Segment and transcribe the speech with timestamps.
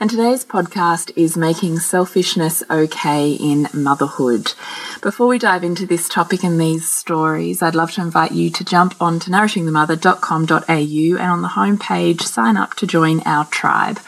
[0.00, 4.52] And today's podcast is Making Selfishness Okay in Motherhood.
[5.02, 8.64] Before we dive into this topic and these stories, I'd love to invite you to
[8.64, 13.98] jump on to nourishingthemother.com.au and on the homepage, sign up to join our tribe.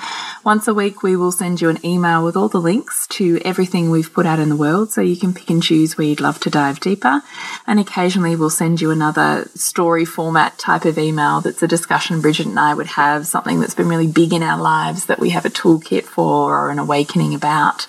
[0.43, 3.91] Once a week, we will send you an email with all the links to everything
[3.91, 6.41] we've put out in the world so you can pick and choose where you'd love
[6.41, 7.21] to dive deeper.
[7.67, 12.47] And occasionally, we'll send you another story format type of email that's a discussion Bridget
[12.47, 15.45] and I would have, something that's been really big in our lives that we have
[15.45, 17.87] a toolkit for or an awakening about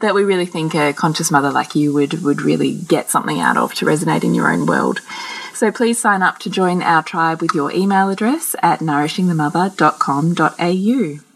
[0.00, 3.58] that we really think a conscious mother like you would would really get something out
[3.58, 5.02] of to resonate in your own world.
[5.52, 11.31] So please sign up to join our tribe with your email address at nourishingthemother.com.au.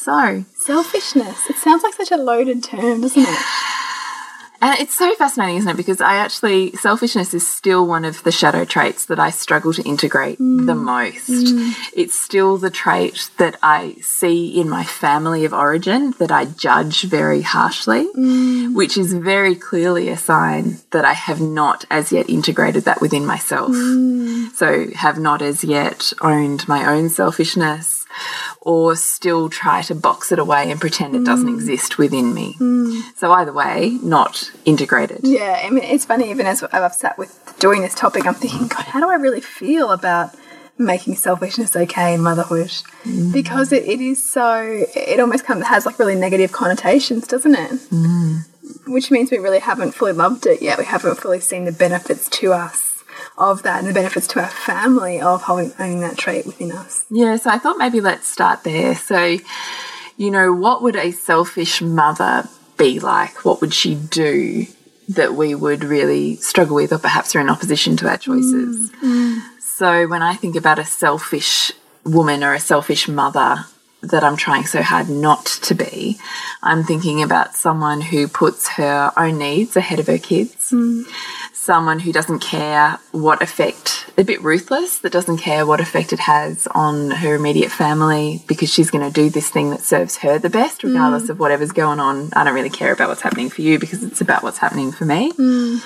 [0.00, 1.50] So, selfishness.
[1.50, 3.38] It sounds like such a loaded term, doesn't it?
[4.62, 5.76] And it's so fascinating, isn't it?
[5.78, 9.82] Because I actually, selfishness is still one of the shadow traits that I struggle to
[9.84, 10.66] integrate mm.
[10.66, 11.30] the most.
[11.30, 11.72] Mm.
[11.96, 17.04] It's still the trait that I see in my family of origin that I judge
[17.04, 18.74] very harshly, mm.
[18.74, 23.24] which is very clearly a sign that I have not as yet integrated that within
[23.24, 23.70] myself.
[23.70, 24.52] Mm.
[24.52, 28.00] So, have not as yet owned my own selfishness
[28.62, 31.54] or still try to box it away and pretend it doesn't mm.
[31.54, 32.54] exist within me.
[32.58, 33.00] Mm.
[33.16, 35.20] So either way, not integrated.
[35.22, 38.68] Yeah, I mean, it's funny, even as I've sat with doing this topic, I'm thinking,
[38.68, 40.34] God, how do I really feel about
[40.76, 42.70] making selfishness okay in motherhood?
[43.04, 43.32] Mm.
[43.32, 47.70] Because it, it is so, it almost comes, has like really negative connotations, doesn't it?
[47.90, 48.46] Mm.
[48.86, 50.78] Which means we really haven't fully loved it yet.
[50.78, 52.89] We haven't fully seen the benefits to us
[53.38, 57.04] of that and the benefits to our family of owning that trait within us.
[57.10, 58.94] Yeah, so I thought maybe let's start there.
[58.94, 59.38] So,
[60.16, 63.44] you know, what would a selfish mother be like?
[63.44, 64.66] What would she do
[65.08, 68.90] that we would really struggle with, or perhaps are in opposition to our choices?
[68.90, 69.40] Mm, mm.
[69.58, 71.72] So, when I think about a selfish
[72.04, 73.64] woman or a selfish mother,
[74.02, 76.18] that I'm trying so hard not to be.
[76.62, 80.70] I'm thinking about someone who puts her own needs ahead of her kids.
[80.70, 81.04] Mm
[81.60, 86.18] someone who doesn't care what effect, a bit ruthless, that doesn't care what effect it
[86.18, 90.38] has on her immediate family because she's going to do this thing that serves her
[90.38, 91.30] the best, regardless mm.
[91.30, 92.30] of whatever's going on.
[92.32, 95.04] I don't really care about what's happening for you because it's about what's happening for
[95.04, 95.32] me.
[95.32, 95.82] Mm.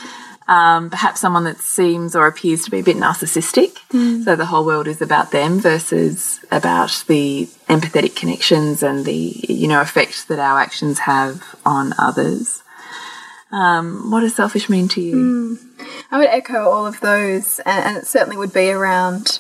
[0.47, 3.73] Um, perhaps someone that seems or appears to be a bit narcissistic.
[3.89, 4.23] Mm.
[4.23, 9.13] So the whole world is about them versus about the empathetic connections and the,
[9.49, 12.63] you know, effect that our actions have on others.
[13.55, 15.15] Um, what does selfish mean to you?
[15.15, 15.87] Mm.
[16.11, 19.39] I would echo all of those, and, and, it certainly would be around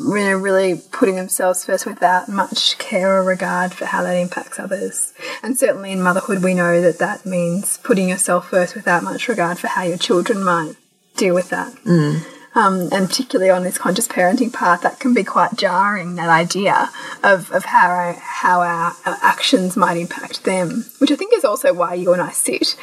[0.00, 4.58] you know, really putting themselves first without much care or regard for how that impacts
[4.58, 5.14] others.
[5.44, 9.60] And certainly in motherhood, we know that that means putting yourself first without much regard
[9.60, 10.74] for how your children might
[11.16, 11.72] deal with that.
[11.84, 12.24] Mm.
[12.56, 16.16] Um, and particularly on this conscious parenting path, that can be quite jarring.
[16.16, 16.90] That idea
[17.22, 21.44] of, of how our, how our, our actions might impact them, which I think is
[21.44, 22.74] also why you and I sit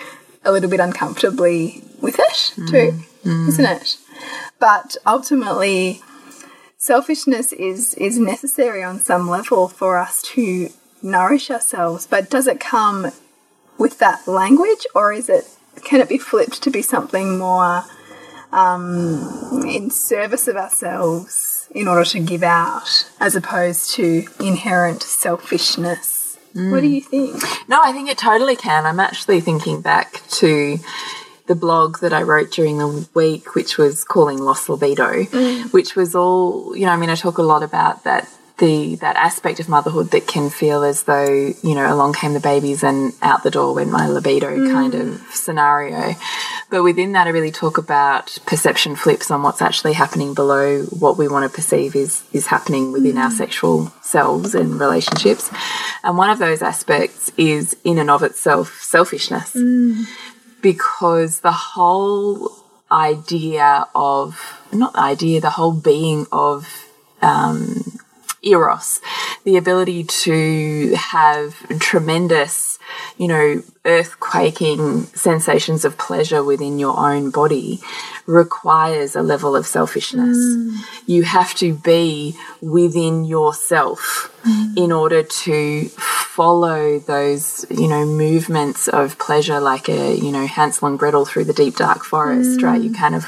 [0.46, 3.48] a little bit uncomfortably with it too, mm.
[3.48, 3.98] isn't it?
[4.60, 6.02] But ultimately,
[6.78, 10.70] selfishness is is necessary on some level for us to
[11.02, 12.08] nourish ourselves.
[12.08, 13.12] But does it come
[13.78, 15.46] with that language, or is it
[15.84, 17.84] can it be flipped to be something more
[18.52, 26.23] um, in service of ourselves in order to give out, as opposed to inherent selfishness?
[26.56, 26.72] Mm.
[26.72, 27.42] What do you think?
[27.68, 28.86] No, I think it totally can.
[28.86, 30.78] I'm actually thinking back to
[31.48, 35.74] the blog that I wrote during the week, which was calling Lost Libido, mm.
[35.74, 39.16] which was all, you know, I mean, I talk a lot about that the that
[39.16, 43.12] aspect of motherhood that can feel as though you know along came the babies and
[43.22, 44.72] out the door went my libido mm.
[44.72, 46.14] kind of scenario
[46.74, 51.20] but within that i really talk about perception flips on what's actually happening below what
[51.20, 53.24] we want to perceive is is happening within mm.
[53.24, 55.52] our sexual selves and relationships
[56.04, 60.04] and one of those aspects is in and of itself selfishness mm.
[60.62, 62.52] because the whole
[62.92, 66.90] idea of not the idea the whole being of
[67.22, 67.84] um,
[68.44, 69.02] eros,
[69.44, 72.78] the ability to have tremendous,
[73.18, 77.82] you know, earthquaking sensations of pleasure within your own body
[78.26, 80.38] requires a level of selfishness.
[80.38, 80.78] Mm.
[81.06, 84.78] You have to be within yourself mm.
[84.78, 90.88] in order to follow those, you know, movements of pleasure like a, you know, Hansel
[90.88, 92.64] and Gretel through the deep dark forest, mm.
[92.64, 92.82] right?
[92.82, 93.26] You kind of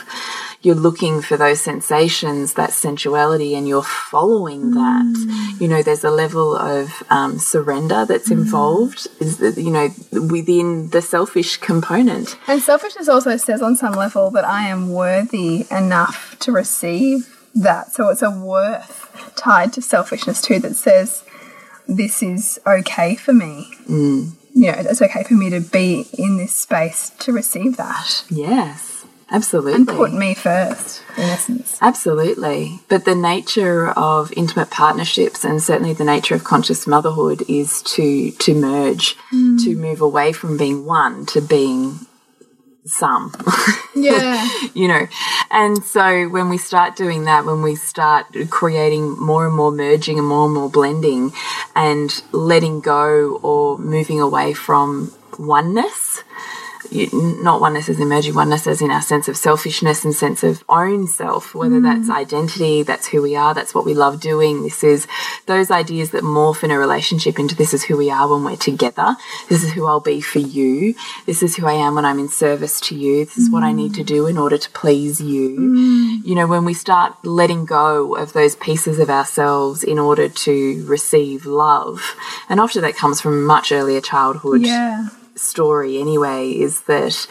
[0.65, 5.57] you're looking for those sensations, that sensuality, and you're following that.
[5.59, 10.89] You know, there's a level of um, surrender that's involved, is that, you know, within
[10.89, 12.38] the selfish component.
[12.47, 17.91] And selfishness also says on some level that I am worthy enough to receive that.
[17.91, 21.23] So it's a worth tied to selfishness too that says
[21.88, 23.71] this is okay for me.
[23.88, 24.31] Mm.
[24.53, 28.94] You know, it's okay for me to be in this space to receive that Yes,
[29.30, 29.74] absolutely.
[29.74, 31.77] and put me first, in essence.
[31.81, 32.80] Absolutely.
[32.89, 38.31] But the nature of intimate partnerships and certainly the nature of conscious motherhood is to
[38.31, 39.57] to merge, hmm.
[39.57, 42.00] to move away from being one to being
[42.86, 43.31] some.
[43.95, 44.48] Yeah.
[44.74, 45.07] you know.
[45.50, 50.19] And so when we start doing that, when we start creating more and more merging
[50.19, 51.33] and more and more blending
[51.75, 56.24] and letting go or moving away from oneness,
[56.91, 61.07] not oneness as emerging oneness as in our sense of selfishness and sense of own
[61.07, 61.83] self, whether mm.
[61.83, 64.63] that's identity, that's who we are, that's what we love doing.
[64.63, 65.07] This is
[65.45, 68.55] those ideas that morph in a relationship into this is who we are when we're
[68.55, 69.15] together.
[69.49, 70.95] This is who I'll be for you.
[71.25, 73.25] This is who I am when I'm in service to you.
[73.25, 74.07] This is what I need to mm.
[74.07, 75.57] do in order to please you.
[75.59, 76.25] Mm.
[76.25, 80.85] You know, when we start letting go of those pieces of ourselves in order to
[80.85, 82.15] receive love,
[82.49, 85.07] and often that comes from much earlier childhood Yeah.
[85.35, 87.27] Story anyway is that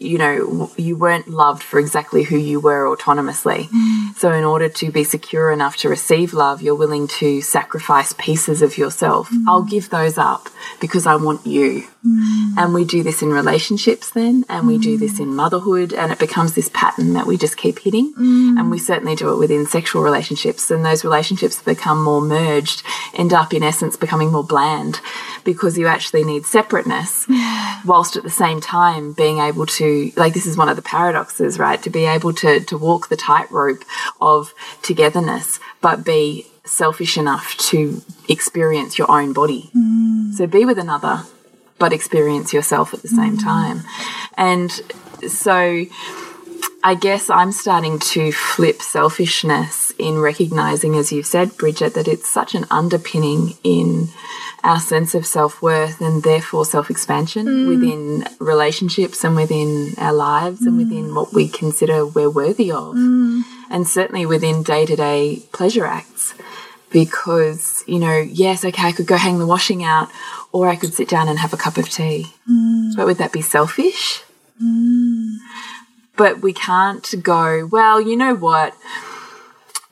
[0.00, 3.68] you know you weren't loved for exactly who you were autonomously.
[3.68, 4.14] Mm.
[4.16, 8.62] So in order to be secure enough to receive love you're willing to sacrifice pieces
[8.62, 9.30] of yourself.
[9.30, 9.44] Mm.
[9.48, 10.48] I'll give those up
[10.80, 11.84] because i want you.
[12.06, 12.54] Mm.
[12.56, 16.18] And we do this in relationships then and we do this in motherhood and it
[16.18, 18.12] becomes this pattern that we just keep hitting.
[18.16, 22.82] And we certainly do it within sexual relationships and those relationships become more merged
[23.14, 25.00] end up in essence becoming more bland
[25.44, 27.26] because you actually need separateness
[27.84, 31.58] whilst at the same time being able to like this is one of the paradoxes
[31.58, 31.82] right?
[31.82, 33.84] To be able to to walk the tightrope
[34.20, 39.70] of togetherness but be selfish enough to experience your own body.
[39.74, 40.34] Mm.
[40.34, 41.24] So be with another
[41.78, 43.42] but experience yourself at the same mm.
[43.42, 43.82] time.
[44.36, 44.70] And
[45.28, 45.84] so
[46.82, 52.28] I guess I'm starting to flip selfishness in recognizing, as you've said, Bridget, that it's
[52.28, 54.08] such an underpinning in
[54.62, 57.68] our sense of self worth and therefore self expansion mm.
[57.68, 60.84] within relationships and within our lives and mm.
[60.84, 62.94] within what we consider we're worthy of.
[62.94, 63.42] Mm.
[63.70, 66.34] And certainly within day to day pleasure acts.
[66.90, 70.08] Because, you know, yes, okay, I could go hang the washing out
[70.52, 72.32] or I could sit down and have a cup of tea.
[72.96, 74.22] But would that be selfish?
[76.18, 78.74] But we can't go, well, you know what?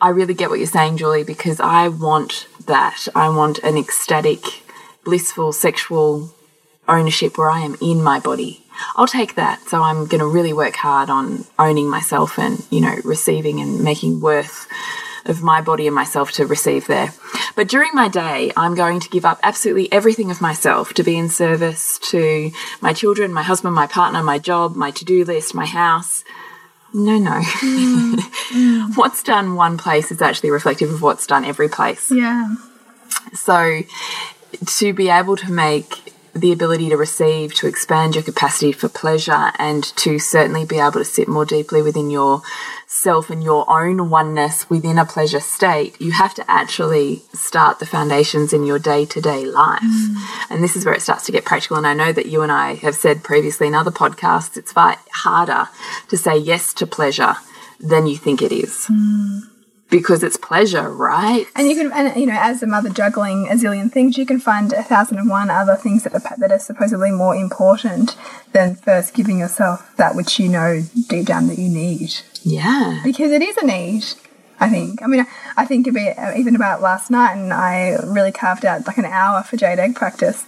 [0.01, 3.09] I really get what you're saying, Julie, because I want that.
[3.15, 4.41] I want an ecstatic,
[5.05, 6.35] blissful, sexual
[6.89, 8.65] ownership where I am in my body.
[8.97, 9.63] I'll take that.
[9.69, 13.83] So I'm going to really work hard on owning myself and, you know, receiving and
[13.83, 14.67] making worth
[15.29, 17.13] of my body and myself to receive there.
[17.55, 21.17] But during my day, I'm going to give up absolutely everything of myself to be
[21.17, 22.51] in service to
[22.81, 26.25] my children, my husband, my partner, my job, my to do list, my house.
[26.93, 27.41] No, no.
[27.41, 28.97] Mm.
[28.97, 32.11] what's done one place is actually reflective of what's done every place.
[32.11, 32.55] Yeah.
[33.35, 33.83] So
[34.65, 39.53] to be able to make the ability to receive, to expand your capacity for pleasure,
[39.59, 44.69] and to certainly be able to sit more deeply within yourself and your own oneness
[44.69, 49.21] within a pleasure state, you have to actually start the foundations in your day to
[49.21, 49.83] day life.
[49.83, 50.51] Mm.
[50.51, 51.77] And this is where it starts to get practical.
[51.77, 54.97] And I know that you and I have said previously in other podcasts, it's far
[55.13, 55.69] harder
[56.09, 57.37] to say yes to pleasure
[57.81, 58.87] than you think it is.
[58.91, 59.56] Mm.
[59.89, 61.47] Because it's pleasure, right?
[61.55, 64.41] And you can, and you know, as a mother juggling a zillion things, you can
[64.41, 68.17] find a thousand and one other things that are, that are supposedly more important
[68.53, 72.15] than first giving yourself that which you know deep down that you need.
[72.43, 73.01] Yeah.
[73.05, 74.05] Because it is a need,
[74.59, 75.03] I think.
[75.03, 75.25] I mean,
[75.57, 79.05] I think about, uh, even about last night, and I really carved out like an
[79.05, 80.47] hour for Jade Egg practice.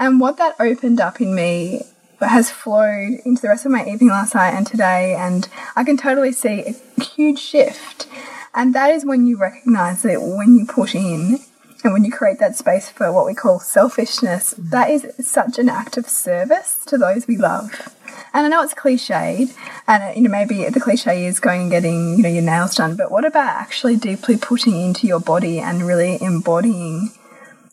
[0.00, 1.82] And what that opened up in me
[2.20, 5.96] has flowed into the rest of my evening last night and today, and I can
[5.96, 8.06] totally see a huge shift.
[8.54, 11.38] And that is when you recognize that when you put in
[11.82, 15.68] and when you create that space for what we call selfishness, that is such an
[15.68, 17.94] act of service to those we love.
[18.32, 22.16] And I know it's cliched, and you know maybe the cliche is going and getting
[22.16, 25.86] you know your nails done, but what about actually deeply putting into your body and
[25.86, 27.12] really embodying,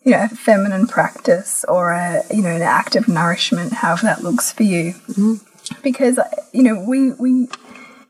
[0.04, 4.24] you know, a feminine practice or a you know an act of nourishment, however that
[4.24, 4.96] looks for you,
[5.84, 7.48] because uh, you know we we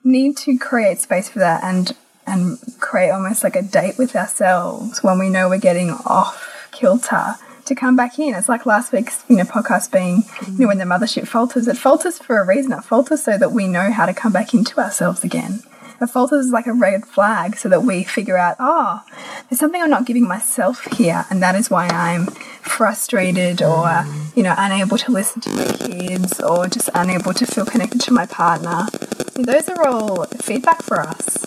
[0.03, 1.95] need to create space for that and
[2.27, 7.35] and create almost like a date with ourselves when we know we're getting off kilter
[7.65, 8.35] to come back in.
[8.35, 11.67] It's like last week's you know podcast being you know when the mothership falters.
[11.67, 12.71] It falters for a reason.
[12.73, 15.63] It falters so that we know how to come back into ourselves again.
[16.01, 19.01] It falters as like a red flag so that we figure out, oh,
[19.49, 24.43] there's something I'm not giving myself here, and that is why I'm frustrated or, you
[24.43, 28.25] know, unable to listen to my kids or just unable to feel connected to my
[28.25, 28.87] partner.
[29.35, 31.45] Those are all feedback for us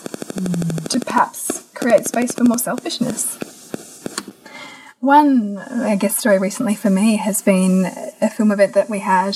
[0.89, 3.37] to perhaps create space for more selfishness.
[5.01, 7.85] One, I guess, story recently for me has been
[8.21, 9.35] a film event that we had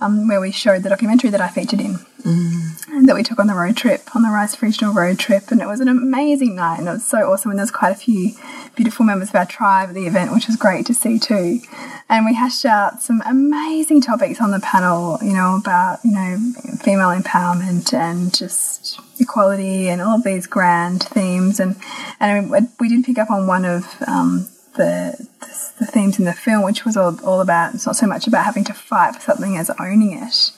[0.00, 3.06] um, where we showed the documentary that I featured in mm.
[3.06, 5.52] that we took on the road trip, on the Rice Regional road trip.
[5.52, 7.52] And it was an amazing night and it was so awesome.
[7.52, 8.32] And there's quite a few
[8.74, 11.60] beautiful members of our tribe at the event, which was great to see too.
[12.08, 16.38] And we hashed out some amazing topics on the panel, you know, about, you know,
[16.80, 21.60] female empowerment and just equality and all of these grand themes.
[21.60, 21.76] And,
[22.18, 26.32] and we did pick up on one of, um, the, the, the themes in the
[26.32, 29.20] film, which was all, all about, it's not so much about having to fight for
[29.20, 30.52] something as owning it,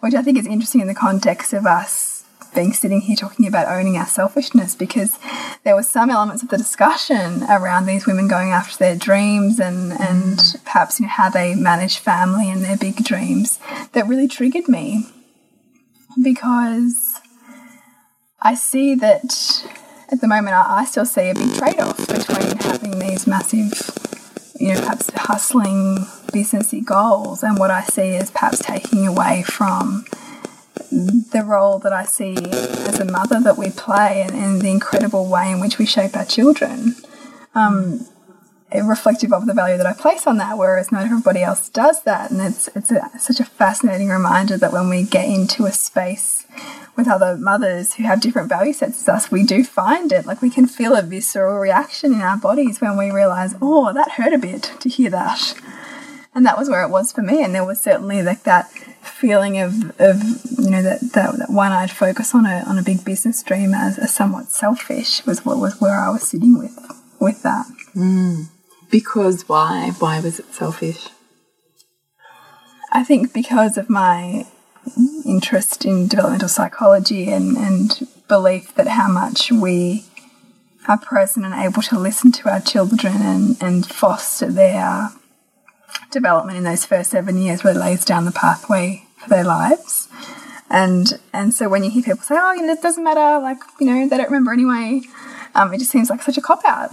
[0.00, 2.18] which I think is interesting in the context of us
[2.54, 5.18] being sitting here talking about owning our selfishness because
[5.64, 9.92] there were some elements of the discussion around these women going after their dreams and,
[9.92, 10.64] and mm.
[10.64, 13.58] perhaps you know, how they manage family and their big dreams
[13.92, 15.06] that really triggered me.
[16.20, 17.20] Because
[18.40, 19.64] I see that
[20.10, 23.72] at the moment, I, I still see a big trade off between having these massive,
[24.58, 25.98] you know, perhaps hustling
[26.32, 30.04] businessy goals and what I see as perhaps taking away from
[30.90, 35.26] the role that I see as a mother that we play and, and the incredible
[35.26, 36.96] way in which we shape our children.
[37.54, 38.06] Um,
[38.74, 42.30] reflective of the value that I place on that, whereas not everybody else does that.
[42.30, 46.46] And it's it's a, such a fascinating reminder that when we get into a space
[46.96, 50.26] with other mothers who have different value sets as us, we do find it.
[50.26, 54.12] Like we can feel a visceral reaction in our bodies when we realize, oh, that
[54.12, 55.54] hurt a bit to hear that.
[56.34, 57.42] And that was where it was for me.
[57.42, 58.68] And there was certainly like that
[59.02, 60.22] feeling of, of
[60.58, 63.96] you know, that, that, that one-eyed focus on a, on a big business dream as
[63.96, 66.76] a somewhat selfish was what was where I was sitting with,
[67.18, 67.66] with that.
[67.94, 68.48] Mm.
[68.90, 69.92] Because why?
[69.98, 71.08] Why was it selfish?
[72.90, 74.46] I think because of my
[75.26, 80.04] interest in developmental psychology and, and belief that how much we
[80.86, 85.10] are present and able to listen to our children and, and foster their
[86.10, 90.08] development in those first seven years really lays down the pathway for their lives.
[90.70, 93.58] And and so when you hear people say, "Oh, you know, it doesn't matter," like
[93.80, 95.00] you know, they don't remember anyway,
[95.54, 96.90] um, it just seems like such a cop out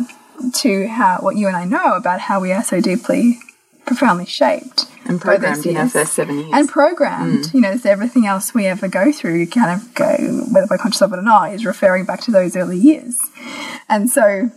[0.53, 3.39] to how what you and I know about how we are so deeply
[3.85, 6.51] profoundly shaped and programmed in our first seven years.
[6.53, 7.53] And programmed mm.
[7.53, 10.15] you know it's everything else we ever go through you kind of go
[10.51, 13.19] whether we're conscious of it or not is referring back to those early years.
[13.87, 14.49] And so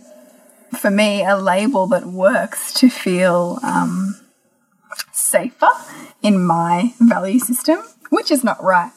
[0.77, 4.19] for me a label that works to feel um,
[5.11, 5.69] safer
[6.21, 8.91] in my value system which is not right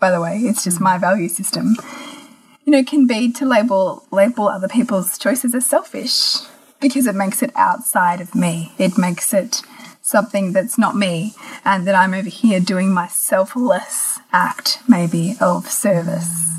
[0.00, 1.76] by the way it's just my value system
[2.64, 6.38] you know can be to label label other people's choices as selfish
[6.80, 9.62] because it makes it outside of me it makes it
[10.04, 15.68] something that's not me and that I'm over here doing my selfless act, maybe, of
[15.68, 16.52] service.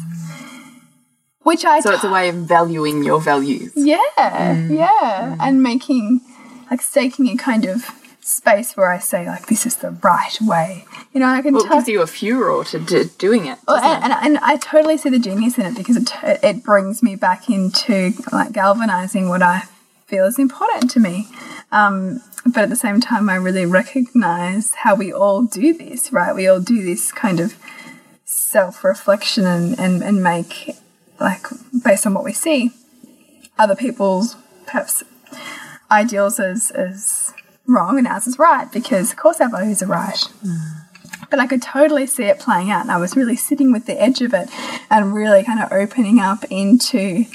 [1.44, 1.80] Which I.
[1.80, 3.72] So it's a way of valuing your values.
[3.76, 4.76] Yeah, mm.
[4.76, 5.36] yeah.
[5.36, 5.38] Mm.
[5.40, 6.22] And making,
[6.72, 7.86] like, staking a kind of
[8.26, 10.86] space where I say, like, this is the right way.
[11.14, 11.54] You know, I can.
[11.54, 13.60] Well, it gives you a furor to do, doing it.
[13.68, 17.04] Well, and, and, and, I totally see the genius in it because it, it brings
[17.04, 19.64] me back into, like, galvanizing what I
[20.08, 21.28] feel is important to me.
[21.72, 26.34] Um, but at the same time, I really recognize how we all do this, right?
[26.34, 27.56] We all do this kind of
[28.26, 30.76] self reflection and, and, and make,
[31.20, 31.46] like,
[31.84, 32.72] based on what we see,
[33.60, 35.04] other people's perhaps
[35.92, 37.34] ideals as, as
[37.68, 40.28] wrong and ours is right, because of course our values are right.
[40.44, 40.82] Mm.
[41.30, 44.00] But I could totally see it playing out, and I was really sitting with the
[44.02, 44.50] edge of it
[44.90, 47.26] and really kind of opening up into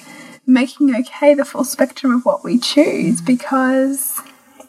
[0.46, 3.26] making okay the full spectrum of what we choose mm.
[3.26, 4.20] because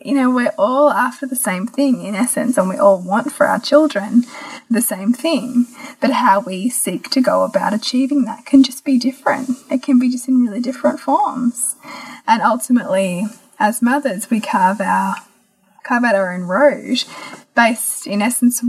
[0.04, 3.46] you know, we're all after the same thing in essence, and we all want for
[3.46, 4.24] our children
[4.70, 5.68] the same thing.
[6.00, 9.52] But how we seek to go about achieving that can just be different.
[9.70, 11.76] It can be just in really different forms.
[12.28, 13.26] And ultimately,
[13.60, 15.18] as mothers, we carve our
[15.90, 17.04] our own road
[17.56, 18.64] based, in essence,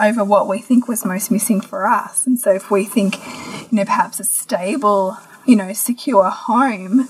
[0.00, 2.26] over what we think was most missing for us.
[2.26, 3.16] And so, if we think,
[3.70, 5.16] you know, perhaps a stable,
[5.46, 7.08] you know, secure home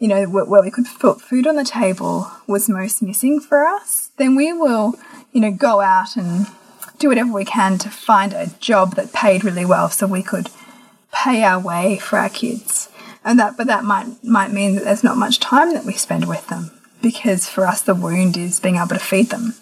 [0.00, 4.10] you know, where we could put food on the table was most missing for us,
[4.16, 4.94] then we will,
[5.30, 6.46] you know, go out and
[6.98, 10.48] do whatever we can to find a job that paid really well so we could
[11.12, 12.88] pay our way for our kids.
[13.22, 16.26] And that, but that might, might mean that there's not much time that we spend
[16.26, 19.54] with them because for us the wound is being able to feed them.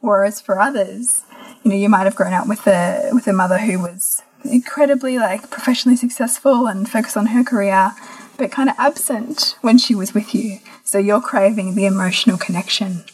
[0.00, 1.22] Whereas for others,
[1.62, 5.18] you know, you might have grown up with a, with a mother who was incredibly
[5.18, 7.92] like professionally successful and focused on her career,
[8.36, 10.58] but kind of absent when she was with you.
[10.84, 13.04] So you're craving the emotional connection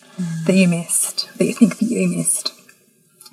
[0.46, 2.52] that you missed, that you think that you missed.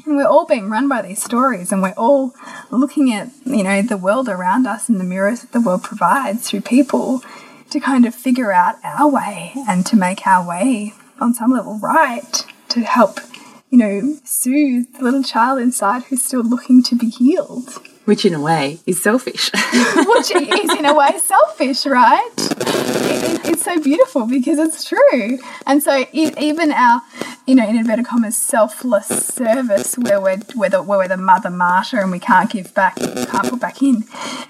[0.05, 2.33] And we're all being run by these stories, and we're all
[2.71, 6.49] looking at you know the world around us and the mirrors that the world provides
[6.49, 7.23] through people
[7.69, 11.79] to kind of figure out our way and to make our way on some level
[11.79, 13.19] right to help
[13.69, 18.33] you know soothe the little child inside who's still looking to be healed Which, in
[18.33, 19.51] a way, is selfish.
[20.05, 22.31] which is in a way selfish, right?
[22.37, 25.39] It, it, it's so beautiful because it's true.
[25.65, 27.01] And so even our,
[27.45, 31.49] you know, in inverted commas, selfless service, where we're where, the, where we're the mother
[31.49, 34.05] martyr and we can't give back, can't put back in,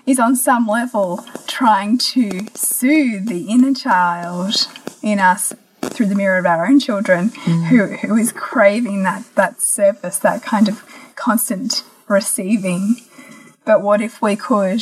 [0.06, 4.68] is on some level trying to soothe the inner child
[5.02, 7.66] in us through the mirror of our own children, mm.
[7.70, 10.84] who who is craving that that service, that kind of
[11.16, 12.98] constant receiving.
[13.68, 14.82] But what if we could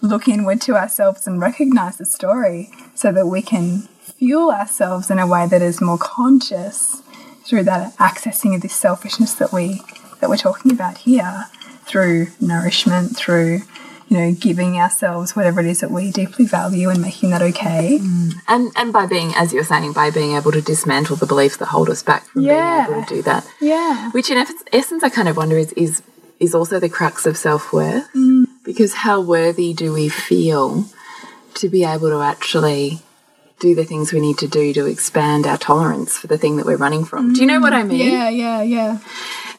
[0.00, 3.82] look inward to ourselves and recognize the story so that we can
[4.18, 7.02] fuel ourselves in a way that is more conscious
[7.46, 9.80] through that accessing of this selfishness that we
[10.20, 11.46] that we're talking about here
[11.84, 13.60] through nourishment through
[14.08, 17.98] you know giving ourselves whatever it is that we deeply value and making that okay
[18.00, 18.32] mm.
[18.48, 21.66] and and by being, as you're saying, by being able to dismantle the beliefs that
[21.66, 22.86] hold us back from Yeah.
[22.86, 23.46] being able to do that.
[23.60, 24.38] yeah Which, in
[24.72, 26.02] essence, I kind of wonder is is
[26.40, 28.12] is also the crux of self worth.
[28.14, 28.46] Mm.
[28.64, 30.86] Because how worthy do we feel
[31.54, 33.00] to be able to actually
[33.60, 36.66] do the things we need to do to expand our tolerance for the thing that
[36.66, 37.34] we're running from?
[37.34, 38.10] Do you know what I mean?
[38.10, 38.98] yeah yeah yeah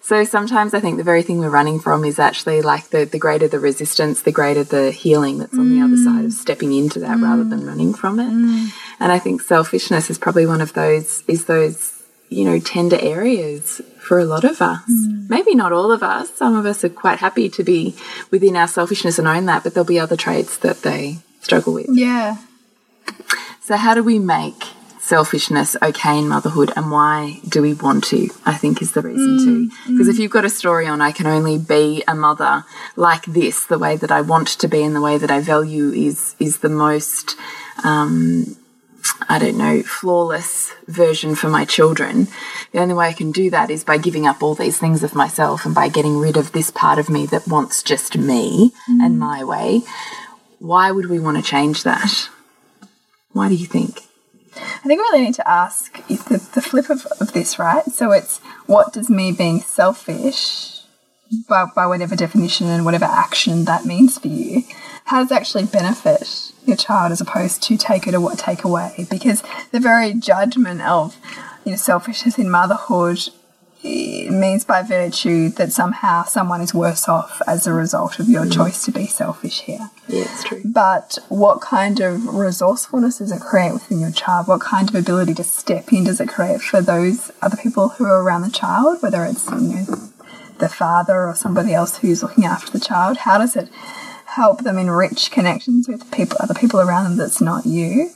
[0.06, 3.18] So sometimes I think the very thing we're running from is actually like the, the
[3.18, 6.04] greater the resistance, the greater the healing that's on the other mm.
[6.04, 7.68] side of stepping into that rather than mm.
[7.68, 8.72] running from it.
[9.00, 11.95] And I think selfishness is probably one of those, is those,
[12.30, 14.84] you know, tender areas for a lot of us.
[14.88, 15.28] Hmm.
[15.28, 16.34] Maybe not all of us.
[16.36, 17.96] Some of us are quite happy to be
[18.32, 21.88] within our selfishness and own that, but there'll be other traits that they struggle with.
[21.90, 22.38] yeah
[23.62, 24.64] So, how do we make
[25.00, 28.30] selfishness okay in motherhood and why do we want to?
[28.46, 29.44] I think is the reason hmm.
[29.44, 29.72] too.
[29.88, 30.22] Because if hmm.
[30.22, 32.64] you've got a story on, I can only be a mother
[32.96, 35.92] like this, the way that I want to be and the way that I value
[35.92, 37.36] is, is the most,
[37.84, 38.56] um,
[39.28, 42.28] I don't know, flawless version for my children.
[42.72, 45.16] The only way I can do that is by giving up all these things of
[45.16, 49.04] myself and by getting rid of this part of me that wants just me mm.
[49.04, 49.82] and my way.
[50.60, 52.30] Why would we want to change that?
[53.32, 54.02] Why do you think?
[54.56, 57.86] I think we really need to ask the, the flip of, of this, right?
[57.86, 60.82] So it's what does me being selfish,
[61.50, 64.64] by, by whatever definition and whatever action that means for you,
[65.06, 69.08] how does actually benefit your child as opposed to take it or what take away?
[69.10, 71.18] Because the very judgment of
[71.64, 73.20] you know, selfishness in motherhood
[73.88, 78.46] it means by virtue that somehow someone is worse off as a result of your
[78.46, 78.54] mm.
[78.54, 80.62] choice to be selfish here Yeah, it's true.
[80.66, 84.48] but what kind of resourcefulness does it create within your child?
[84.48, 88.06] What kind of ability to step in does it create for those other people who
[88.06, 89.86] are around the child, whether it's you know
[90.58, 93.18] the father or somebody else who's looking after the child?
[93.18, 93.70] How does it
[94.36, 98.12] help them enrich connections with people, other people around them that's not you?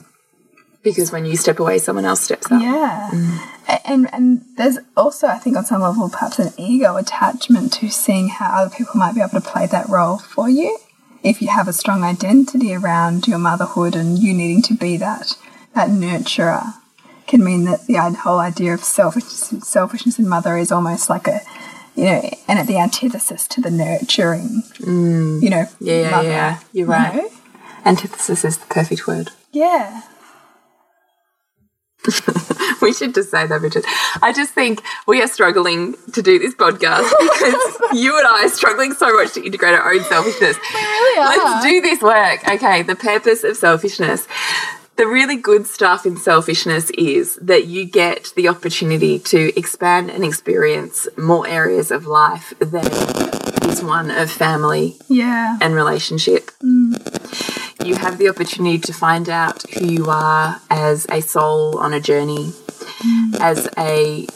[0.82, 2.62] Because when you step away, someone else steps up.
[2.62, 3.10] Yeah.
[3.12, 3.38] Mm.
[3.68, 7.90] A- And and there's also, I think, on some level, perhaps an ego attachment to
[7.90, 10.78] seeing how other people might be able to play that role for you.
[11.22, 15.36] If you have a strong identity around your motherhood and you needing to be that
[15.74, 16.74] that nurturer,
[17.26, 21.42] can mean that the whole idea of selfish, selfishness in mother is almost like a
[22.00, 25.42] you know, and at the antithesis to the nurturing, mm.
[25.42, 26.60] you know, Yeah, yeah, mother, yeah.
[26.72, 27.14] You're you right.
[27.14, 27.30] know?
[27.84, 29.30] Antithesis is the perfect word.
[29.52, 30.02] Yeah.
[32.80, 33.84] We should just say that, Bridget.
[34.22, 38.48] I just think we are struggling to do this podcast because you and I are
[38.48, 40.56] struggling so much to integrate our own selfishness.
[40.72, 41.28] We really are.
[41.28, 42.48] Let's do this work.
[42.48, 44.26] Okay, the purpose of selfishness.
[45.00, 50.22] The really good stuff in selfishness is that you get the opportunity to expand and
[50.22, 52.84] experience more areas of life than
[53.70, 55.56] is one of family yeah.
[55.62, 56.50] and relationship.
[56.62, 57.86] Mm.
[57.86, 62.00] You have the opportunity to find out who you are as a soul on a
[62.00, 62.52] journey,
[62.98, 63.40] mm.
[63.40, 64.26] as a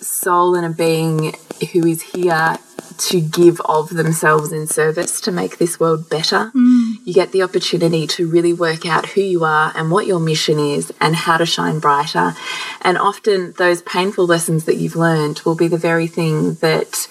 [0.00, 1.34] soul and a being
[1.72, 2.56] who is here
[2.98, 6.50] to give of themselves in service to make this world better.
[6.54, 6.96] Mm.
[7.04, 10.58] You get the opportunity to really work out who you are and what your mission
[10.58, 12.34] is and how to shine brighter.
[12.82, 17.08] And often those painful lessons that you've learned will be the very thing that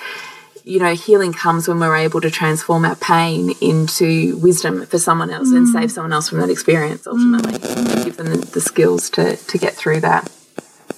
[0.63, 5.29] you know, healing comes when we're able to transform our pain into wisdom for someone
[5.29, 5.71] else and mm.
[5.71, 7.53] save someone else from that experience ultimately.
[7.53, 10.29] And give them the, the skills to, to get through that.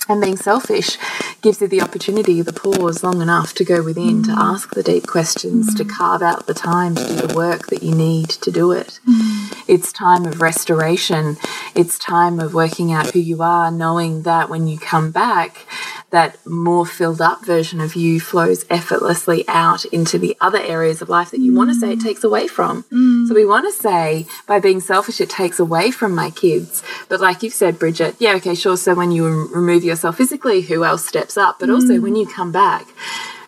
[0.10, 0.98] And being selfish
[1.42, 4.38] gives you the opportunity, the pause long enough to go within, to mm.
[4.38, 5.90] ask the deep questions, to mm.
[5.90, 9.00] carve out the time to do the work that you need to do it.
[9.08, 9.64] Mm.
[9.68, 11.38] It's time of restoration.
[11.76, 15.68] It's time of working out who you are, knowing that when you come back,
[16.12, 21.10] that more filled up version of you flows effortlessly out into the other areas of
[21.10, 22.84] life that you want to say it takes away from.
[22.84, 23.28] Mm.
[23.28, 26.84] So we want to say by being selfish, it takes away from my kids.
[27.08, 28.78] But like you've said, Bridget, yeah, okay, sure.
[28.78, 31.60] So when you remove yourself physically, who else steps up?
[31.60, 32.02] But also mm.
[32.02, 32.88] when you come back,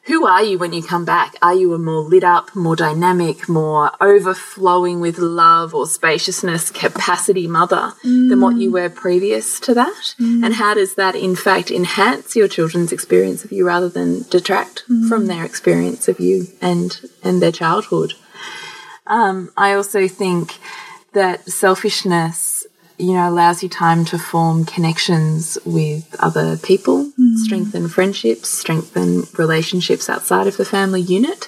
[0.05, 1.35] who are you when you come back?
[1.41, 7.47] Are you a more lit up, more dynamic, more overflowing with love or spaciousness capacity
[7.47, 8.73] mother than what you mm.
[8.73, 10.15] were previous to that?
[10.19, 10.43] Mm.
[10.43, 14.83] And how does that, in fact, enhance your children's experience of you rather than detract
[14.89, 15.07] mm.
[15.07, 18.13] from their experience of you and, and their childhood?
[19.05, 20.57] Um, I also think
[21.13, 22.60] that selfishness,
[23.01, 27.35] you know, allows you time to form connections with other people, mm.
[27.37, 31.45] strengthen friendships, strengthen relationships outside of the family unit,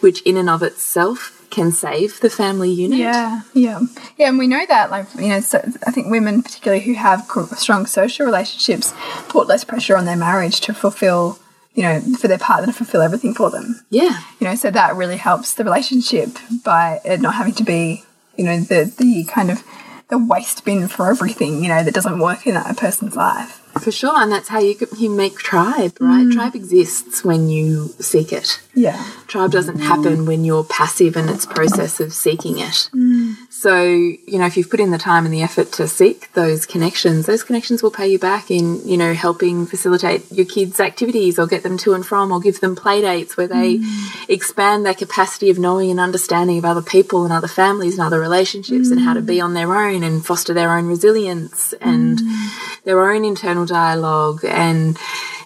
[0.00, 2.98] which in and of itself can save the family unit.
[2.98, 3.80] Yeah, yeah,
[4.16, 7.30] yeah, and we know that, like you know, so I think women, particularly who have
[7.56, 8.92] strong social relationships,
[9.28, 11.38] put less pressure on their marriage to fulfill,
[11.74, 13.84] you know, for their partner to fulfill everything for them.
[13.88, 14.20] Yeah.
[14.40, 16.30] You know, so that really helps the relationship
[16.64, 18.04] by it not having to be,
[18.36, 19.62] you know, the the kind of
[20.08, 23.62] the waste bin for everything, you know, that doesn't work in that person's life.
[23.80, 26.26] For sure, and that's how you you make tribe, right?
[26.26, 26.32] Mm.
[26.32, 28.60] Tribe exists when you seek it.
[28.74, 29.04] Yeah.
[29.28, 32.90] Tribe doesn't happen when you're passive in its process of seeking it.
[32.92, 33.36] Mm.
[33.60, 36.64] So, you know, if you've put in the time and the effort to seek those
[36.64, 41.40] connections, those connections will pay you back in, you know, helping facilitate your kids' activities
[41.40, 44.28] or get them to and from or give them play dates where they mm.
[44.30, 48.20] expand their capacity of knowing and understanding of other people and other families and other
[48.20, 49.44] relationships and how to be mm.
[49.44, 52.82] on their own and foster their own resilience and mm.
[52.84, 54.96] their own internal dialogue and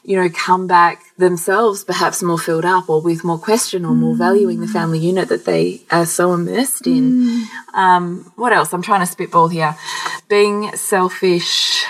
[0.04, 4.16] you know come back themselves perhaps more filled up or with more question or more
[4.16, 5.04] valuing the family mm.
[5.04, 7.12] unit that they are so immersed in.
[7.12, 7.44] Mm.
[7.74, 8.72] Um, what else?
[8.72, 9.76] I'm trying to spitball here.
[10.28, 11.84] Being selfish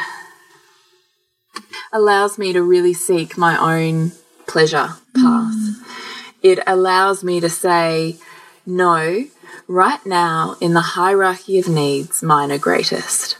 [1.93, 4.13] allows me to really seek my own
[4.47, 5.55] pleasure path.
[5.55, 5.75] Mm.
[6.43, 8.17] It allows me to say
[8.67, 9.27] no
[9.69, 13.39] right now in the hierarchy of needs mine are greatest.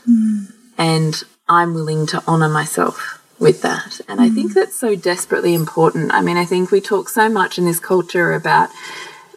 [0.77, 4.01] And I'm willing to honor myself with that.
[4.07, 4.55] And I think mm.
[4.55, 6.13] that's so desperately important.
[6.13, 8.69] I mean, I think we talk so much in this culture about,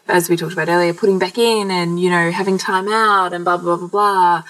[0.07, 3.43] as we talked about earlier, putting back in and, you know, having time out and
[3.43, 4.43] blah, blah, blah, blah.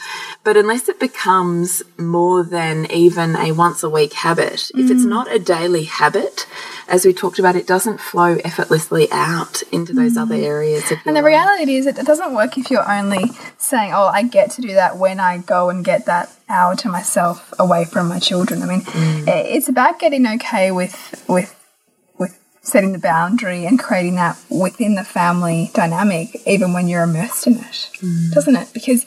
[0.44, 5.32] But unless it becomes more than even a once a week habit, if it's not
[5.32, 6.48] a daily habit,
[6.88, 10.90] as we talked about, it doesn't flow effortlessly out into those other areas.
[11.06, 14.62] And the reality is, it doesn't work if you're only saying, "Oh, I get to
[14.62, 18.64] do that when I go and get that hour to myself away from my children."
[18.64, 19.28] I mean, Mm.
[19.28, 20.96] it's about getting okay with
[21.28, 21.54] with
[22.68, 27.54] setting the boundary and creating that within the family dynamic, even when you're immersed in
[27.54, 28.34] it, Mm.
[28.34, 28.68] doesn't it?
[28.74, 29.06] Because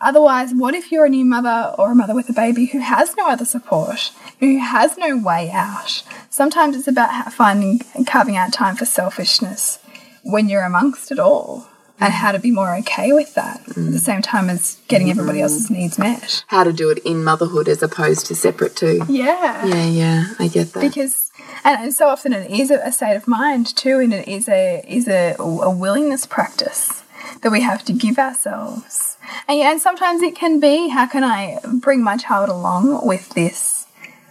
[0.00, 3.16] otherwise, what if you're a new mother or a mother with a baby who has
[3.16, 6.02] no other support, who has no way out?
[6.28, 9.78] Sometimes it's about finding and carving out time for selfishness
[10.22, 11.66] when you're amongst it all
[11.98, 12.16] and mm.
[12.16, 13.98] how to be more okay with that at the mm.
[13.98, 15.12] same time as getting mm.
[15.12, 16.44] everybody else's needs met.
[16.48, 19.02] How to do it in motherhood as opposed to separate too.
[19.08, 19.64] Yeah.
[19.64, 20.80] Yeah, yeah, I get that.
[20.80, 21.31] Because
[21.64, 24.84] and, and so often it is a, state of mind too, and it is a
[24.88, 27.02] is a, a willingness practice
[27.42, 29.16] that we have to give ourselves.
[29.48, 33.86] And, and sometimes it can be how can I bring my child along with this,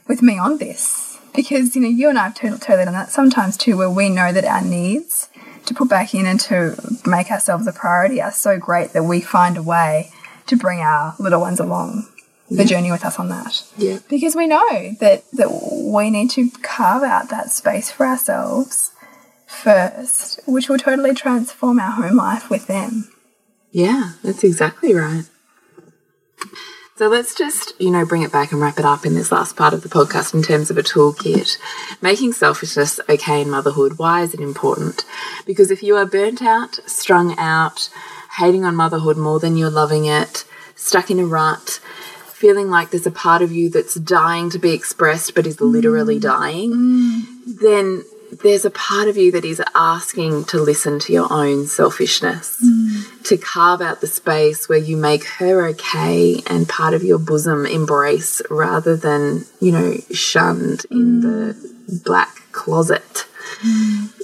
[0.07, 1.19] with me on this?
[1.33, 4.33] Because you know you and I have totally done that sometimes too, where we know
[4.33, 5.29] that our needs
[5.65, 9.21] to put back in and to make ourselves a priority are so great that we
[9.21, 10.11] find a way
[10.47, 12.10] to bring our little ones along
[12.57, 13.99] the journey with us on that yeah.
[14.09, 15.49] because we know that that
[15.93, 18.91] we need to carve out that space for ourselves
[19.51, 23.09] first, which will totally transform our home life with them.
[23.71, 25.23] Yeah, that's exactly right.
[26.97, 29.55] So let's just, you know, bring it back and wrap it up in this last
[29.55, 31.57] part of the podcast in terms of a toolkit.
[32.01, 33.97] Making selfishness okay in motherhood.
[33.97, 35.03] Why is it important?
[35.45, 37.89] Because if you are burnt out, strung out,
[38.37, 41.79] hating on motherhood more than you're loving it, stuck in a rut,
[42.41, 46.17] feeling like there's a part of you that's dying to be expressed but is literally
[46.17, 46.21] mm.
[46.21, 47.59] dying, mm.
[47.61, 48.03] then
[48.41, 53.23] there's a part of you that is asking to listen to your own selfishness, mm.
[53.23, 57.65] to carve out the space where you make her okay and part of your bosom
[57.65, 63.27] embrace rather than, you know, shunned in the black closet.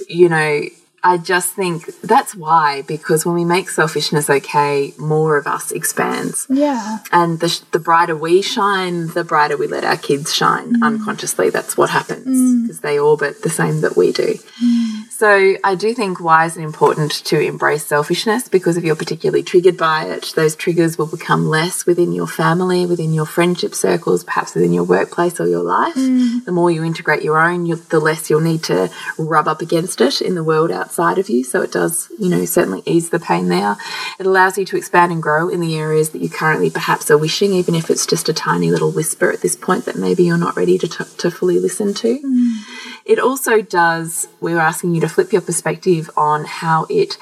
[0.08, 0.62] You know,
[1.02, 6.46] I just think that's why, because when we make selfishness okay, more of us expands.
[6.50, 6.98] Yeah.
[7.12, 10.82] And the, the brighter we shine, the brighter we let our kids shine mm.
[10.82, 11.50] unconsciously.
[11.50, 12.62] That's what happens mm.
[12.62, 14.34] because they orbit the same that we do.
[14.62, 14.97] Mm.
[15.18, 19.42] So I do think why is it important to embrace selfishness because if you're particularly
[19.42, 24.22] triggered by it, those triggers will become less within your family, within your friendship circles,
[24.22, 25.96] perhaps within your workplace or your life.
[25.96, 26.44] Mm.
[26.44, 30.00] The more you integrate your own, you, the less you'll need to rub up against
[30.00, 31.42] it in the world outside of you.
[31.42, 33.76] So it does, you know, certainly ease the pain there.
[34.20, 37.18] It allows you to expand and grow in the areas that you currently perhaps are
[37.18, 40.38] wishing, even if it's just a tiny little whisper at this point that maybe you're
[40.38, 42.20] not ready to, to fully listen to.
[42.20, 42.58] Mm.
[43.08, 47.16] It also does, we were asking you to flip your perspective on how it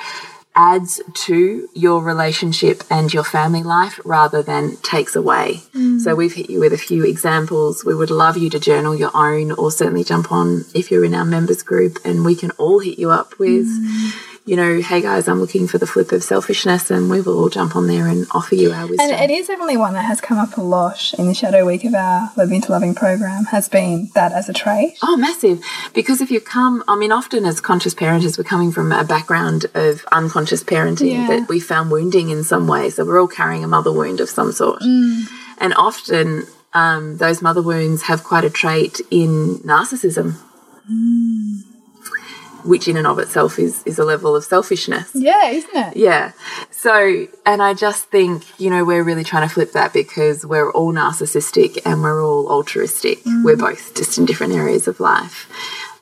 [0.56, 5.60] adds to your relationship and your family life rather than takes away.
[5.74, 6.00] Mm.
[6.00, 7.84] So we've hit you with a few examples.
[7.84, 11.14] We would love you to journal your own or certainly jump on if you're in
[11.14, 14.25] our members group and we can all hit you up with mm.
[14.46, 17.48] You know, hey guys, I'm looking for the flip of selfishness, and we will all
[17.48, 19.10] jump on there and offer you our wisdom.
[19.10, 21.84] And it is definitely one that has come up a lot in the shadow week
[21.84, 24.96] of our Living to Loving program, has been that as a trait.
[25.02, 25.60] Oh, massive.
[25.94, 29.66] Because if you come, I mean, often as conscious parenters, we're coming from a background
[29.74, 31.26] of unconscious parenting Yeah.
[31.26, 32.88] that we found wounding in some way.
[32.90, 34.80] So we're all carrying a mother wound of some sort.
[35.58, 40.36] And often um, those mother wounds have quite a trait in narcissism.
[42.66, 45.10] Which in and of itself is, is a level of selfishness.
[45.14, 45.96] Yeah, isn't it?
[45.96, 46.32] Yeah.
[46.70, 50.70] So, and I just think, you know, we're really trying to flip that because we're
[50.72, 53.22] all narcissistic and we're all altruistic.
[53.24, 53.44] Mm.
[53.44, 55.48] We're both just in different areas of life.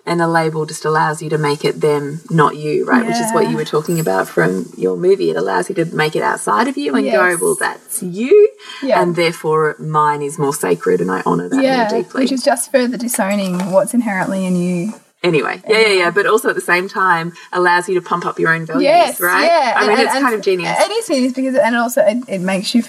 [0.06, 3.06] And a label just allows you to make it them, not you, right?
[3.06, 5.30] Which is what you were talking about from your movie.
[5.30, 8.50] It allows you to make it outside of you and go, well, that's you.
[8.82, 9.00] Yeah.
[9.00, 12.22] And therefore, mine is more sacred and I honor that Yeah, more deeply.
[12.24, 14.92] which is just further disowning what's inherently in you.
[15.24, 16.10] Anyway, yeah, yeah, yeah.
[16.10, 19.20] But also at the same time, allows you to pump up your own values, Yes,
[19.20, 19.46] right?
[19.46, 19.72] yeah.
[19.76, 20.78] I mean, and- it's and- kind of genius.
[20.78, 22.82] It is genius because, and also it, it makes you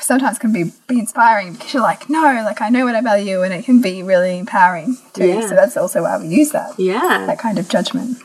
[0.00, 3.42] sometimes can be, be inspiring because you're like, no, like I know what I value,
[3.42, 5.26] and it can be really empowering too.
[5.28, 5.48] Yeah.
[5.48, 6.72] So that's also why we use that.
[6.78, 7.24] yeah.
[7.26, 8.18] That kind of judgment.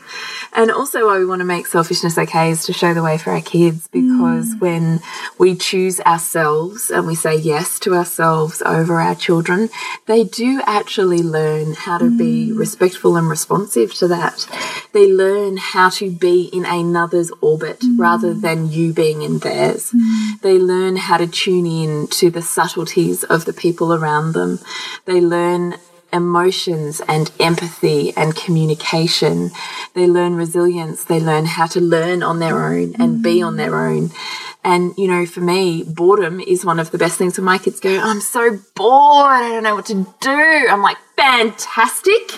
[0.54, 3.32] And also, why we want to make selfishness okay is to show the way for
[3.32, 4.60] our kids because mm.
[4.60, 5.00] when
[5.36, 9.68] we choose ourselves and we say yes to ourselves over our children,
[10.06, 12.58] they do actually learn how to be mm.
[12.58, 14.46] respectful and responsive to that.
[14.92, 17.98] They learn how to be in another's orbit mm.
[17.98, 19.92] rather than you being in theirs.
[20.42, 24.60] They learn how to tune in to the subtleties of the people around them.
[25.04, 25.78] They learn
[26.14, 29.50] emotions and empathy and communication.
[29.92, 31.04] They learn resilience.
[31.04, 33.48] They learn how to learn on their own and be mm-hmm.
[33.48, 34.10] on their own.
[34.66, 37.80] And, you know, for me, boredom is one of the best things when my kids
[37.80, 39.32] go, I'm so bored.
[39.32, 40.66] I don't know what to do.
[40.70, 42.32] I'm like, fantastic.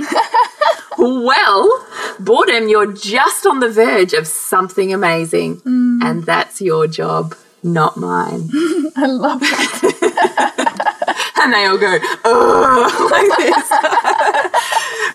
[0.99, 1.87] well,
[2.19, 5.59] boredom, you're just on the verge of something amazing.
[5.59, 6.03] Mm.
[6.03, 8.51] And that's your job, not mine.
[8.97, 10.95] I love that.
[11.39, 13.69] and they all go, oh, like this.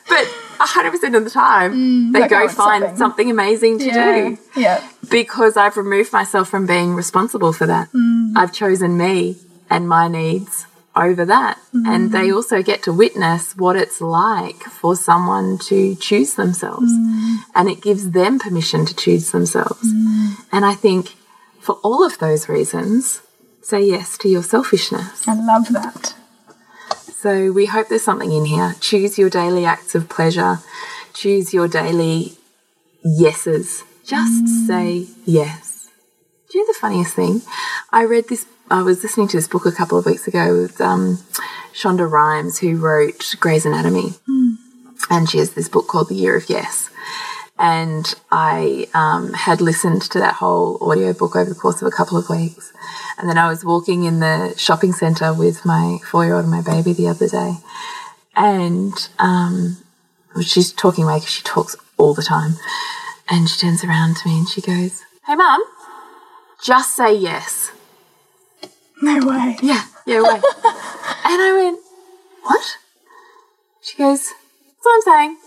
[0.07, 0.27] but
[0.59, 2.97] 100% of the time, mm, they go find something.
[2.97, 3.31] something.
[3.31, 4.15] amazing to yeah.
[4.15, 4.87] do Yeah.
[5.09, 7.91] because I've removed myself from being responsible for that.
[7.91, 8.33] Mm.
[8.35, 9.37] I've chosen me
[9.69, 11.57] and my needs over that.
[11.73, 12.35] And they mm.
[12.35, 16.91] also get to witness what it's like for someone to choose themselves.
[17.55, 19.87] And it gives them permission to choose themselves.
[20.51, 21.15] And I think
[21.61, 23.21] for all of those reasons,
[23.61, 25.27] say yes to your selfishness.
[25.27, 26.15] I love that.
[27.13, 28.75] So we hope there's something in here.
[28.79, 30.59] Choose your daily acts of pleasure.
[31.13, 32.33] Choose your daily
[33.03, 33.83] yeses.
[34.03, 35.89] Just say yes.
[36.49, 37.41] Do you know the funniest thing?
[37.91, 38.45] I read this.
[38.69, 41.19] I was listening to this book a couple of weeks ago with um,
[41.73, 44.13] Shonda Rhimes, who wrote Grey's Anatomy,
[45.09, 46.89] and she has this book called The Year of Yes.
[47.63, 52.17] And I um, had listened to that whole audiobook over the course of a couple
[52.17, 52.73] of weeks.
[53.19, 56.51] And then I was walking in the shopping centre with my four year old and
[56.51, 57.57] my baby the other day.
[58.35, 59.77] And um,
[60.43, 62.55] she's talking away because she talks all the time.
[63.29, 65.63] And she turns around to me and she goes, Hey, mum,
[66.63, 67.71] just say yes.
[69.03, 69.57] No way.
[69.61, 70.33] Yeah, yeah, wait.
[70.63, 71.79] and I went,
[72.41, 72.77] What?
[73.81, 75.37] She goes, That's what I'm saying.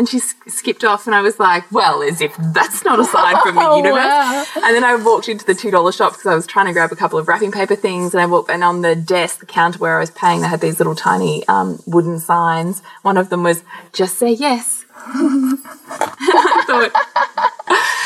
[0.00, 3.36] And she skipped off, and I was like, Well, as if that's not a sign
[3.42, 3.98] from the Oh, universe.
[4.02, 4.44] wow.
[4.56, 6.96] And then I walked into the $2 shop because I was trying to grab a
[6.96, 8.14] couple of wrapping paper things.
[8.14, 10.62] And I walked, and on the desk, the counter where I was paying, they had
[10.62, 12.80] these little tiny um, wooden signs.
[13.02, 14.86] One of them was, Just say yes.
[14.96, 17.49] I thought,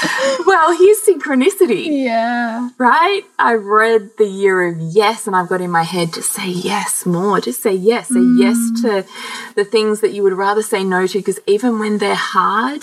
[0.47, 2.05] well, here's synchronicity.
[2.05, 2.71] Yeah.
[2.79, 3.23] Right?
[3.39, 7.07] I read the year of yes, and I've got in my head just say yes
[7.07, 7.41] more.
[7.41, 8.09] Just say yes.
[8.09, 8.83] Say yes mm.
[8.83, 12.83] to the things that you would rather say no to, because even when they're hard,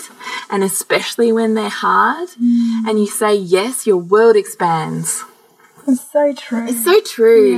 [0.50, 2.88] and especially when they're hard, mm.
[2.88, 5.24] and you say yes, your world expands.
[5.86, 6.68] It's so true.
[6.68, 7.56] It's so true.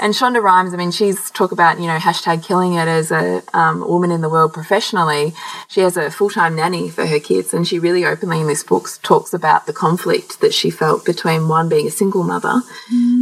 [0.00, 3.42] And Shonda Rhimes, I mean, she's talk about, you know, hashtag killing it as a
[3.52, 5.34] um, woman in the world professionally.
[5.68, 8.62] She has a full time nanny for her kids, and she really openly in this
[8.62, 12.62] book talks about the conflict that she felt between one being a single mother,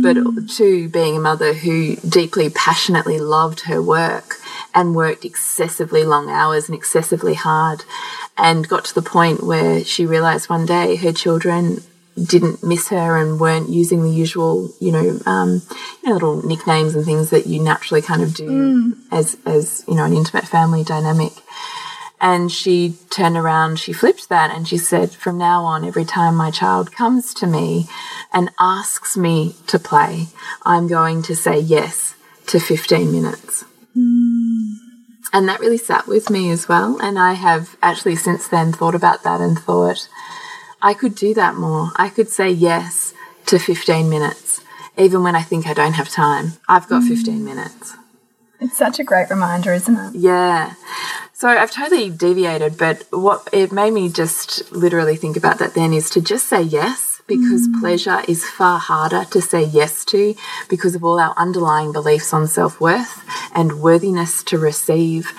[0.03, 0.17] but
[0.49, 4.37] two being a mother who deeply, passionately loved her work
[4.75, 7.85] and worked excessively long hours and excessively hard,
[8.37, 11.83] and got to the point where she realized one day her children
[12.23, 15.63] didn't miss her and weren't using the usual, you know, um,
[16.03, 19.95] you know, little nicknames and things that you naturally kind of do as, as, you
[19.95, 21.33] know, an intimate family dynamic.
[22.21, 26.37] And she turned around, she flipped that and she said, from now on, every time
[26.37, 27.87] my child comes to me
[28.33, 30.29] and asks me to play,
[30.65, 32.15] I'm going to say yes
[32.47, 33.65] to 15 minutes.
[35.33, 36.99] And that really sat with me as well.
[37.03, 40.09] And I have actually since then thought about that and thought,
[40.85, 41.93] I could do that more.
[41.97, 43.15] I could say yes
[43.47, 44.61] to 15 minutes,
[44.99, 46.53] even when I think I don't have time.
[46.69, 47.09] I've got mm.
[47.09, 47.95] 15 minutes.
[48.61, 50.15] It's such a great reminder, isn't it?
[50.15, 50.75] Yeah.
[51.33, 55.95] So I've totally deviated, but what it made me just literally think about that then
[55.95, 60.35] is to just say yes because pleasure is far harder to say yes to
[60.69, 65.33] because of all our underlying beliefs on self worth and worthiness to receive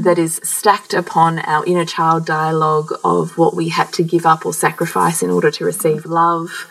[0.00, 4.44] that is stacked upon our inner child dialogue of what we had to give up
[4.44, 6.66] or sacrifice in order to receive love.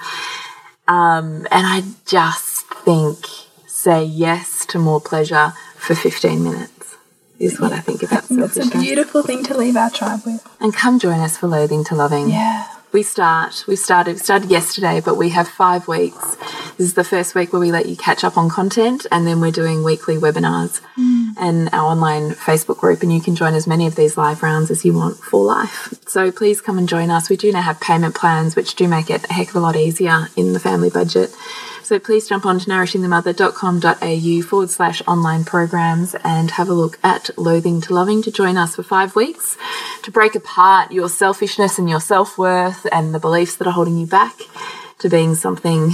[0.88, 3.18] Um, and I just think
[3.66, 6.96] say yes to more pleasure for 15 minutes
[7.40, 10.48] is what I think about It's a beautiful thing to leave our tribe with.
[10.60, 12.30] And come join us for Loathing to Loving.
[12.30, 12.73] Yeah.
[12.94, 16.36] We start, we started, started yesterday, but we have five weeks.
[16.78, 19.42] This is the first week where we let you catch up on content, and then
[19.42, 21.32] we're doing weekly webinars hmm.
[21.40, 24.70] and our online Facebook group, and you can join as many of these live rounds
[24.70, 25.92] as you want for life.
[26.06, 27.32] So please come and join us.
[27.32, 29.76] We do now have payment plans, which do make it a heck of a lot
[29.76, 31.36] easier in the family budget.
[31.84, 37.30] So please jump on to nourishingthemother.com.au forward slash online programs and have a look at
[37.38, 39.58] Loathing to Loving to join us for five weeks
[40.04, 43.98] to break apart your selfishness and your self worth and the beliefs that are holding
[43.98, 44.34] you back
[45.00, 45.92] to being something,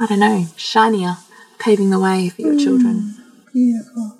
[0.00, 1.18] I don't know, shinier,
[1.60, 3.14] paving the way for your mm, children.
[3.52, 4.18] Beautiful.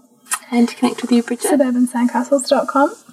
[0.52, 3.05] And to connect with you, Bridget, Suburbansandcastles.com.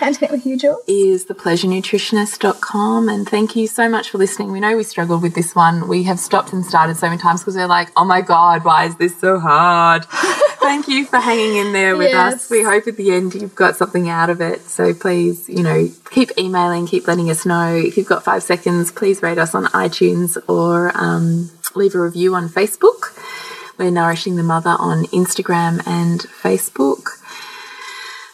[0.00, 0.82] And connect with you, Jules.
[0.86, 3.08] is thepleasurenutritionist.com.
[3.08, 4.52] And thank you so much for listening.
[4.52, 5.88] We know we struggled with this one.
[5.88, 8.84] We have stopped and started so many times because we're like, oh my God, why
[8.84, 10.04] is this so hard?
[10.60, 12.34] thank you for hanging in there with Yes.
[12.34, 12.50] us.
[12.50, 14.62] We hope at the end you've got something out of it.
[14.62, 17.74] So please, you know, keep emailing, keep letting us know.
[17.74, 22.34] If you've got five seconds, please rate us on iTunes or um, leave a review
[22.34, 23.16] on Facebook.
[23.78, 27.06] We're Nourishing the Mother on Instagram and Facebook.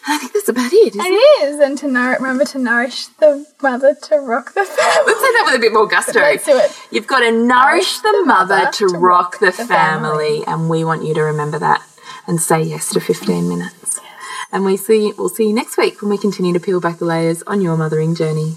[0.08, 1.08] I think that's about it, isn't it?
[1.08, 1.60] It is.
[1.60, 5.04] And to remember to nourish the mother to rock the family.
[5.06, 6.20] Let's say that with a bit more gusto.
[6.20, 6.70] Let's do it.
[6.90, 11.22] You've got to nourish the mother to rock the family, and we want you to
[11.22, 11.82] remember that
[12.26, 14.00] and say yes to 15 minutes.
[14.52, 17.04] And we see we'll see you next week when we continue to peel back the
[17.04, 18.56] layers on your mothering journey.